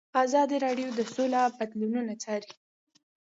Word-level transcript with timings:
ازادي 0.23 0.57
راډیو 0.65 0.87
د 0.97 0.99
سوله 1.13 1.41
بدلونونه 1.57 2.13
څارلي. 2.23 2.55